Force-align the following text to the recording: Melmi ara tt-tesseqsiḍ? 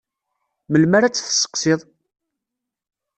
Melmi 0.69 0.95
ara 0.97 1.07
tt-tesseqsiḍ? 1.11 1.79